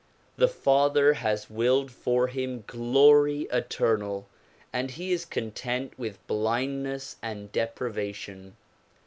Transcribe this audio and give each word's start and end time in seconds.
The 0.35 0.47
Father 0.47 1.13
has 1.13 1.47
willed 1.47 1.91
for 1.91 2.25
him 2.25 2.63
glory 2.65 3.41
eternal 3.53 4.27
and 4.73 4.89
he 4.89 5.11
is 5.11 5.25
content 5.25 5.93
with 5.99 6.25
blindness 6.25 7.17
and 7.21 7.51
deprivation. 7.51 8.55